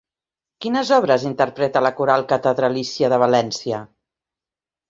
[0.65, 3.83] Quines obres interpreta la Coral Catedralícia de València?